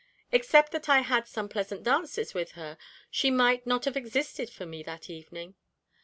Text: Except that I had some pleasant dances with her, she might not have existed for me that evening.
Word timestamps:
Except 0.31 0.71
that 0.71 0.89
I 0.89 1.01
had 1.01 1.27
some 1.27 1.47
pleasant 1.47 1.83
dances 1.83 2.33
with 2.33 2.53
her, 2.53 2.75
she 3.11 3.29
might 3.29 3.67
not 3.67 3.85
have 3.85 3.95
existed 3.95 4.49
for 4.49 4.65
me 4.65 4.81
that 4.81 5.11
evening. 5.11 5.53